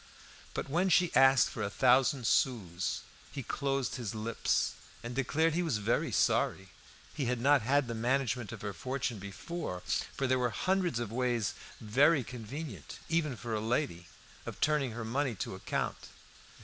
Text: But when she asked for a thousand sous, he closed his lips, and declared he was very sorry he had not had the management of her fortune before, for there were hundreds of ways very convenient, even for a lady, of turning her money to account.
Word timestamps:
But 0.55 0.67
when 0.67 0.89
she 0.89 1.13
asked 1.13 1.51
for 1.51 1.61
a 1.61 1.69
thousand 1.69 2.25
sous, 2.25 3.01
he 3.31 3.43
closed 3.43 3.97
his 3.97 4.15
lips, 4.15 4.73
and 5.03 5.13
declared 5.13 5.53
he 5.53 5.61
was 5.61 5.77
very 5.77 6.11
sorry 6.11 6.69
he 7.13 7.25
had 7.25 7.39
not 7.39 7.61
had 7.61 7.87
the 7.87 7.93
management 7.93 8.51
of 8.51 8.63
her 8.63 8.73
fortune 8.73 9.19
before, 9.19 9.83
for 10.17 10.25
there 10.25 10.39
were 10.39 10.49
hundreds 10.49 10.97
of 10.97 11.11
ways 11.11 11.53
very 11.79 12.23
convenient, 12.23 12.97
even 13.09 13.35
for 13.35 13.53
a 13.53 13.61
lady, 13.61 14.07
of 14.47 14.59
turning 14.59 14.93
her 14.93 15.05
money 15.05 15.35
to 15.35 15.53
account. 15.53 16.07